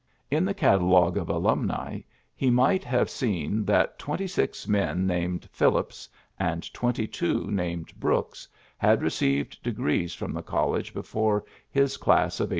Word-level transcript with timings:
In 0.31 0.45
the 0.45 0.55
catalogue 0.55 1.13
PHILLIPS 1.13 1.29
BKOOKS 1.29 1.67
13 1.67 1.69
of 1.69 1.75
ahimiii 1.93 2.03
he 2.35 2.49
might 2.49 2.83
have 2.83 3.07
seen 3.07 3.63
that 3.65 3.99
twenty 3.99 4.25
six 4.25 4.67
men 4.67 5.05
named 5.05 5.47
Phillips 5.51 6.09
and 6.39 6.73
twenty 6.73 7.05
two 7.05 7.51
named 7.51 7.93
Brooks 7.99 8.47
had 8.79 9.03
received 9.03 9.61
degrees 9.61 10.15
from 10.15 10.31
the 10.33 10.41
college 10.41 10.95
before 10.95 11.45
his 11.69 11.97
class 11.97 12.39
of 12.39 12.45
1855. 12.49 12.49